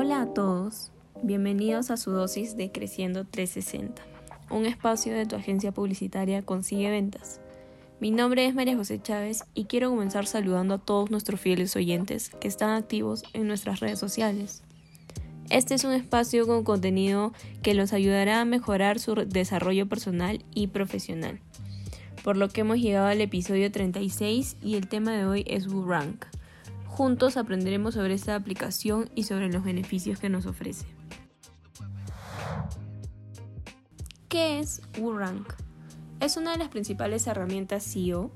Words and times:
amigos, 0.00 0.92
bienvenidos 1.22 1.90
a 1.90 1.98
su 1.98 2.10
dosis 2.10 2.56
de 2.56 2.72
Creciendo 2.72 3.26
360, 3.26 4.02
un 4.48 4.64
espacio 4.64 5.12
de 5.12 5.26
tu 5.26 5.36
agencia 5.36 5.72
publicitaria 5.72 6.40
Consigue 6.40 6.90
Ventas. 6.90 7.38
Mi 8.00 8.10
nombre 8.10 8.46
es 8.46 8.54
María 8.54 8.76
José 8.76 8.98
Chávez 9.02 9.44
y 9.52 9.66
quiero 9.66 9.90
comenzar 9.90 10.26
saludando 10.26 10.74
a 10.74 10.78
todos 10.78 11.10
nuestros 11.10 11.38
fieles 11.38 11.76
oyentes 11.76 12.30
que 12.40 12.48
están 12.48 12.70
activos 12.70 13.24
en 13.34 13.46
nuestras 13.46 13.80
redes 13.80 13.98
sociales. 13.98 14.62
Este 15.50 15.74
es 15.74 15.84
un 15.84 15.92
espacio 15.92 16.46
con 16.46 16.64
contenido 16.64 17.34
que 17.62 17.74
los 17.74 17.92
ayudará 17.92 18.40
a 18.40 18.46
mejorar 18.46 19.00
su 19.00 19.14
desarrollo 19.14 19.86
personal 19.86 20.42
y 20.54 20.68
profesional. 20.68 21.40
Por 22.24 22.38
lo 22.38 22.48
que 22.48 22.62
hemos 22.62 22.78
llegado 22.78 23.06
al 23.06 23.20
episodio 23.20 23.70
36 23.70 24.56
y 24.62 24.76
el 24.76 24.88
tema 24.88 25.12
de 25.12 25.26
hoy 25.26 25.44
es 25.46 25.66
WooRank. 25.66 26.24
Juntos 26.90 27.36
aprenderemos 27.36 27.94
sobre 27.94 28.14
esta 28.14 28.34
aplicación 28.34 29.08
y 29.14 29.22
sobre 29.22 29.50
los 29.50 29.64
beneficios 29.64 30.18
que 30.18 30.28
nos 30.28 30.44
ofrece. 30.44 30.86
¿Qué 34.28 34.58
es 34.58 34.82
WooRank? 34.98 35.54
Es 36.20 36.36
una 36.36 36.52
de 36.52 36.58
las 36.58 36.68
principales 36.68 37.26
herramientas 37.26 37.84
SEO 37.84 38.30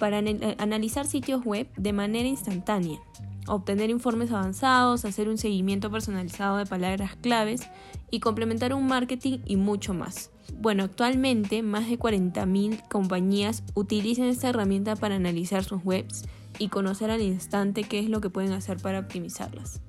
para 0.00 0.18
analizar 0.58 1.06
sitios 1.06 1.44
web 1.44 1.68
de 1.76 1.92
manera 1.92 2.28
instantánea, 2.28 2.98
obtener 3.46 3.90
informes 3.90 4.32
avanzados, 4.32 5.04
hacer 5.04 5.28
un 5.28 5.38
seguimiento 5.38 5.90
personalizado 5.90 6.56
de 6.56 6.66
palabras 6.66 7.14
claves 7.16 7.68
y 8.10 8.20
complementar 8.20 8.72
un 8.72 8.86
marketing 8.86 9.40
y 9.44 9.56
mucho 9.56 9.94
más. 9.94 10.30
Bueno, 10.58 10.84
actualmente 10.84 11.62
más 11.62 11.88
de 11.88 11.98
40.000 11.98 12.88
compañías 12.88 13.62
utilizan 13.74 14.26
esta 14.26 14.48
herramienta 14.48 14.96
para 14.96 15.16
analizar 15.16 15.62
sus 15.62 15.84
webs 15.84 16.24
y 16.58 16.68
conocer 16.68 17.10
al 17.10 17.22
instante 17.22 17.84
qué 17.84 17.98
es 18.00 18.08
lo 18.08 18.20
que 18.20 18.30
pueden 18.30 18.52
hacer 18.52 18.78
para 18.78 18.98
optimizarlas. 18.98 19.80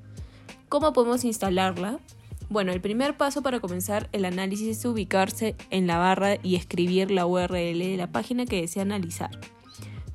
¿Cómo 0.69 0.93
podemos 0.93 1.25
instalarla? 1.25 1.99
Bueno, 2.49 2.71
el 2.71 2.81
primer 2.81 3.15
paso 3.15 3.43
para 3.43 3.59
comenzar 3.59 4.09
el 4.11 4.25
análisis 4.25 4.77
es 4.77 4.85
ubicarse 4.85 5.55
en 5.69 5.87
la 5.87 5.97
barra 5.97 6.37
y 6.41 6.55
escribir 6.55 7.11
la 7.11 7.25
URL 7.25 7.79
de 7.79 7.95
la 7.97 8.11
página 8.11 8.45
que 8.45 8.61
desea 8.61 8.83
analizar. 8.83 9.31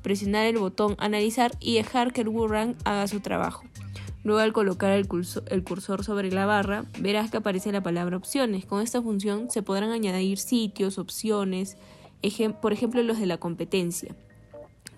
Presionar 0.01 0.45
el 0.45 0.57
botón 0.57 0.95
Analizar 0.99 1.51
y 1.59 1.75
dejar 1.75 2.13
que 2.13 2.21
el 2.21 2.29
WooRank 2.29 2.77
haga 2.83 3.07
su 3.07 3.21
trabajo. 3.21 3.63
Luego 4.23 4.41
al 4.41 4.53
colocar 4.53 4.91
el 4.91 5.07
cursor, 5.07 6.03
sobre 6.03 6.31
la 6.31 6.45
barra, 6.45 6.85
verás 6.99 7.31
que 7.31 7.37
aparece 7.37 7.71
la 7.71 7.83
palabra 7.83 8.17
opciones. 8.17 8.65
Con 8.65 8.81
esta 8.81 9.01
función 9.01 9.51
se 9.51 9.61
podrán 9.61 9.91
añadir 9.91 10.39
sitios, 10.39 10.97
opciones, 10.97 11.77
por 12.59 12.73
ejemplo 12.73 13.03
los 13.03 13.19
de 13.19 13.27
la 13.27 13.37
competencia. 13.37 14.15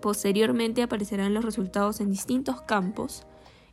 Posteriormente 0.08 0.81
aparecerán 0.81 1.33
los 1.33 1.44
resultados 1.44 2.00
en 2.00 2.09
distintos 2.09 2.61
campos 2.61 3.23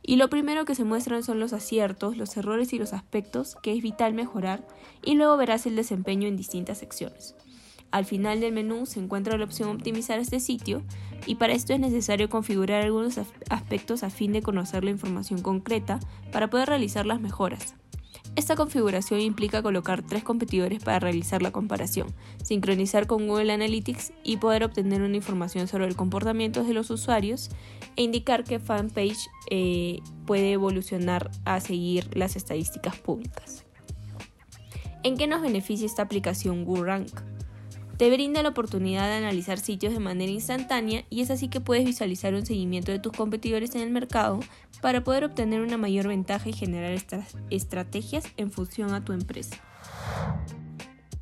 y 0.01 0.17
lo 0.17 0.29
primero 0.29 0.65
que 0.65 0.75
se 0.75 0.83
muestran 0.83 1.23
son 1.23 1.39
los 1.39 1.53
aciertos, 1.53 2.17
los 2.17 2.35
errores 2.35 2.73
y 2.73 2.77
los 2.77 2.91
aspectos 2.91 3.55
que 3.63 3.71
es 3.71 3.81
vital 3.81 4.13
mejorar 4.13 4.67
y 5.01 5.15
luego 5.15 5.37
verás 5.37 5.65
el 5.65 5.77
desempeño 5.77 6.27
en 6.27 6.35
distintas 6.35 6.79
secciones. 6.79 7.37
Al 7.89 8.03
final 8.03 8.41
del 8.41 8.51
menú 8.51 8.85
se 8.85 8.99
encuentra 8.99 9.37
la 9.37 9.45
opción 9.45 9.69
optimizar 9.69 10.19
este 10.19 10.41
sitio 10.41 10.83
y 11.25 11.35
para 11.35 11.53
esto 11.53 11.71
es 11.71 11.79
necesario 11.79 12.29
configurar 12.29 12.83
algunos 12.83 13.17
aspectos 13.49 14.03
a 14.03 14.09
fin 14.09 14.33
de 14.33 14.41
conocer 14.41 14.83
la 14.83 14.91
información 14.91 15.41
concreta 15.41 16.01
para 16.33 16.49
poder 16.49 16.67
realizar 16.67 17.05
las 17.05 17.21
mejoras. 17.21 17.75
Esta 18.35 18.57
configuración 18.57 19.21
implica 19.21 19.61
colocar 19.61 20.03
tres 20.03 20.23
competidores 20.23 20.83
para 20.83 20.99
realizar 20.99 21.41
la 21.41 21.51
comparación, 21.51 22.13
sincronizar 22.43 23.07
con 23.07 23.27
Google 23.27 23.53
Analytics 23.53 24.11
y 24.23 24.37
poder 24.37 24.65
obtener 24.65 25.01
una 25.01 25.15
información 25.15 25.69
sobre 25.69 25.85
el 25.85 25.95
comportamiento 25.95 26.65
de 26.65 26.73
los 26.73 26.89
usuarios 26.89 27.49
e 27.95 28.03
indicar 28.03 28.43
que 28.43 28.59
fanpage 28.59 29.29
eh, 29.49 30.01
puede 30.25 30.51
evolucionar 30.51 31.31
a 31.45 31.61
seguir 31.61 32.09
las 32.17 32.35
estadísticas 32.35 32.97
públicas. 32.97 33.63
¿En 35.03 35.15
qué 35.15 35.27
nos 35.27 35.41
beneficia 35.41 35.85
esta 35.85 36.01
aplicación 36.01 36.65
WooRank? 36.67 37.07
Te 37.97 38.11
brinda 38.11 38.43
la 38.43 38.49
oportunidad 38.49 39.07
de 39.07 39.15
analizar 39.15 39.57
sitios 39.57 39.93
de 39.93 39.99
manera 39.99 40.31
instantánea 40.31 41.05
y 41.09 41.21
es 41.21 41.31
así 41.31 41.47
que 41.47 41.61
puedes 41.61 41.85
visualizar 41.85 42.33
un 42.33 42.45
seguimiento 42.45 42.91
de 42.91 42.99
tus 42.99 43.13
competidores 43.13 43.73
en 43.73 43.81
el 43.81 43.89
mercado 43.89 44.41
para 44.81 45.03
poder 45.05 45.23
obtener 45.23 45.61
una 45.61 45.77
mayor 45.77 46.09
ventaja 46.09 46.49
y 46.49 46.53
generar 46.53 46.91
estas 46.91 47.37
estrategias 47.49 48.25
en 48.35 48.51
función 48.51 48.93
a 48.93 49.05
tu 49.05 49.13
empresa. 49.13 49.55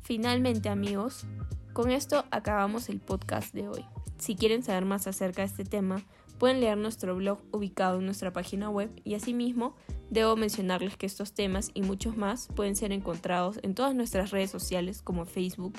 Finalmente 0.02 0.68
amigos, 0.68 1.26
con 1.72 1.92
esto 1.92 2.24
acabamos 2.32 2.88
el 2.88 2.98
podcast 2.98 3.54
de 3.54 3.68
hoy. 3.68 3.84
Si 4.18 4.34
quieren 4.34 4.64
saber 4.64 4.84
más 4.84 5.06
acerca 5.06 5.42
de 5.42 5.48
este 5.48 5.64
tema, 5.64 6.02
pueden 6.38 6.60
leer 6.60 6.76
nuestro 6.76 7.14
blog 7.14 7.38
ubicado 7.52 8.00
en 8.00 8.06
nuestra 8.06 8.32
página 8.32 8.68
web 8.68 8.90
y 9.04 9.14
asimismo 9.14 9.76
debo 10.10 10.34
mencionarles 10.34 10.96
que 10.96 11.06
estos 11.06 11.34
temas 11.34 11.70
y 11.72 11.82
muchos 11.82 12.16
más 12.16 12.48
pueden 12.56 12.74
ser 12.74 12.90
encontrados 12.90 13.60
en 13.62 13.74
todas 13.74 13.94
nuestras 13.94 14.32
redes 14.32 14.50
sociales 14.50 15.02
como 15.02 15.24
Facebook, 15.24 15.74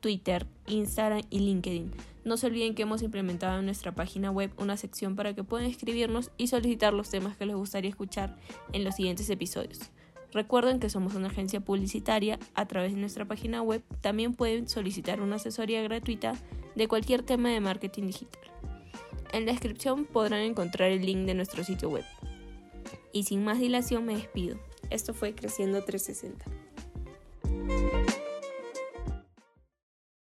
Twitter, 0.00 0.46
Instagram 0.66 1.22
y 1.30 1.40
LinkedIn. 1.40 1.92
No 2.24 2.36
se 2.36 2.46
olviden 2.46 2.74
que 2.74 2.82
hemos 2.82 3.02
implementado 3.02 3.58
en 3.58 3.64
nuestra 3.64 3.92
página 3.92 4.30
web 4.30 4.50
una 4.58 4.76
sección 4.76 5.16
para 5.16 5.34
que 5.34 5.44
puedan 5.44 5.66
escribirnos 5.66 6.30
y 6.36 6.48
solicitar 6.48 6.92
los 6.92 7.10
temas 7.10 7.36
que 7.36 7.46
les 7.46 7.56
gustaría 7.56 7.90
escuchar 7.90 8.36
en 8.72 8.84
los 8.84 8.96
siguientes 8.96 9.30
episodios. 9.30 9.80
Recuerden 10.32 10.78
que 10.78 10.90
somos 10.90 11.14
una 11.14 11.28
agencia 11.28 11.60
publicitaria. 11.60 12.38
A 12.54 12.66
través 12.66 12.92
de 12.92 13.00
nuestra 13.00 13.24
página 13.24 13.62
web 13.62 13.82
también 14.00 14.34
pueden 14.34 14.68
solicitar 14.68 15.22
una 15.22 15.36
asesoría 15.36 15.82
gratuita 15.82 16.34
de 16.74 16.86
cualquier 16.86 17.22
tema 17.22 17.48
de 17.48 17.60
marketing 17.60 18.08
digital. 18.08 18.42
En 19.32 19.46
la 19.46 19.52
descripción 19.52 20.04
podrán 20.04 20.40
encontrar 20.40 20.90
el 20.90 21.04
link 21.04 21.26
de 21.26 21.34
nuestro 21.34 21.64
sitio 21.64 21.88
web. 21.88 22.04
Y 23.12 23.24
sin 23.24 23.42
más 23.42 23.58
dilación 23.58 24.04
me 24.04 24.16
despido. 24.16 24.58
Esto 24.90 25.14
fue 25.14 25.34
Creciendo 25.34 25.82
360. 25.82 26.57